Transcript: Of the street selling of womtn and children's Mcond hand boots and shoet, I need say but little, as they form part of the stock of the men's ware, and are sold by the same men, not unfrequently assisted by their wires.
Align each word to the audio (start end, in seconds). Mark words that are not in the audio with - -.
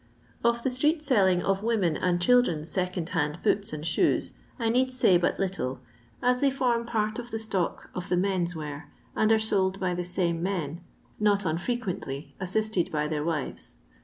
Of 0.43 0.63
the 0.63 0.71
street 0.71 1.03
selling 1.03 1.43
of 1.43 1.61
womtn 1.61 1.95
and 2.01 2.19
children's 2.19 2.75
Mcond 2.75 3.09
hand 3.09 3.37
boots 3.43 3.71
and 3.71 3.83
shoet, 3.83 4.31
I 4.57 4.69
need 4.69 4.91
say 4.91 5.15
but 5.19 5.37
little, 5.37 5.79
as 6.23 6.41
they 6.41 6.49
form 6.49 6.87
part 6.87 7.19
of 7.19 7.29
the 7.29 7.37
stock 7.37 7.91
of 7.93 8.09
the 8.09 8.17
men's 8.17 8.55
ware, 8.55 8.89
and 9.15 9.31
are 9.31 9.37
sold 9.37 9.79
by 9.79 9.93
the 9.93 10.03
same 10.03 10.41
men, 10.41 10.81
not 11.19 11.45
unfrequently 11.45 12.33
assisted 12.39 12.91
by 12.91 13.07
their 13.07 13.23
wires. 13.23 13.75